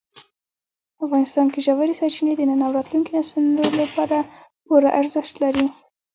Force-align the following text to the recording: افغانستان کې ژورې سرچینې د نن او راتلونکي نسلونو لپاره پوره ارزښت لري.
افغانستان 1.05 1.47
کې 1.53 1.59
ژورې 1.65 1.93
سرچینې 1.99 2.33
د 2.37 2.41
نن 2.49 2.59
او 2.65 2.71
راتلونکي 2.77 3.11
نسلونو 3.17 3.63
لپاره 3.81 4.17
پوره 4.65 4.89
ارزښت 4.99 5.33
لري. 5.43 5.65